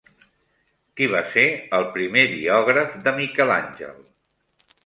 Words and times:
Qui 1.01 1.09
va 1.11 1.21
ser 1.33 1.43
el 1.79 1.85
primer 1.97 2.25
biògraf 2.33 2.99
de 3.07 3.15
Miquel 3.21 3.55
Àngel? 3.61 3.97